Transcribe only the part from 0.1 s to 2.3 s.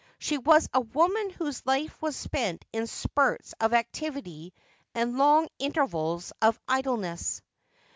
She was a woman whose life was